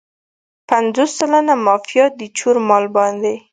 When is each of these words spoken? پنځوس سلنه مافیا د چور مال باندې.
پنځوس 0.69 1.11
سلنه 1.19 1.53
مافیا 1.65 2.05
د 2.19 2.21
چور 2.37 2.55
مال 2.67 2.85
باندې. 2.95 3.33